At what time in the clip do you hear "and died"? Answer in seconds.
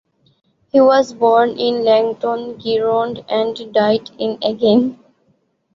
3.29-4.09